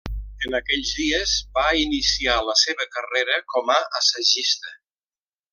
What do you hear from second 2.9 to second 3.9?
carrera com a